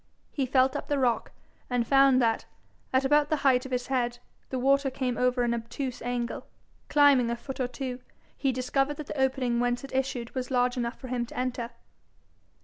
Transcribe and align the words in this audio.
He 0.31 0.47
felt 0.47 0.75
up 0.75 0.87
the 0.87 0.97
rock, 0.97 1.31
and 1.69 1.85
found 1.85 2.19
that, 2.19 2.45
at 2.91 3.05
about 3.05 3.29
the 3.29 3.35
height 3.45 3.67
of 3.67 3.71
his 3.71 3.85
head, 3.85 4.17
the 4.49 4.57
water 4.57 4.89
came 4.89 5.15
over 5.15 5.43
an 5.43 5.53
obtuse 5.53 6.01
angle. 6.01 6.47
Climbing 6.89 7.29
a 7.29 7.35
foot 7.35 7.59
or 7.59 7.67
two, 7.67 7.99
he 8.35 8.51
discovered 8.51 8.97
that 8.97 9.05
the 9.05 9.21
opening 9.21 9.59
whence 9.59 9.83
it 9.83 9.93
issued 9.93 10.33
was 10.33 10.49
large 10.49 10.75
enough 10.75 10.97
for 10.99 11.09
him 11.09 11.27
to 11.27 11.37
enter. 11.37 11.69